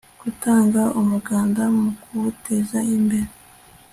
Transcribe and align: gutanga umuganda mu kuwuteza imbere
gutanga 0.23 0.81
umuganda 0.99 1.63
mu 1.77 1.87
kuwuteza 2.01 2.77
imbere 2.95 3.29